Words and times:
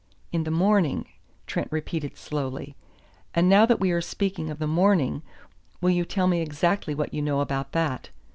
"In 0.31 0.45
the 0.45 0.49
morning," 0.49 1.05
Trent 1.45 1.67
repeated 1.71 2.17
slowly. 2.17 2.75
"And 3.35 3.47
now 3.47 3.67
that 3.67 3.79
we 3.79 3.91
are 3.91 4.01
speaking 4.01 4.49
of 4.49 4.57
the 4.57 4.65
morning, 4.65 5.21
will 5.79 5.91
you 5.91 6.05
tell 6.05 6.25
me 6.25 6.41
exactly 6.41 6.95
what 6.95 7.13
you 7.13 7.21
know 7.21 7.39
about 7.39 7.71
that. 7.73 8.09